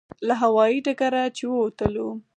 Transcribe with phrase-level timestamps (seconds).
[0.27, 2.09] له هوایي ډګره چې ووتلو.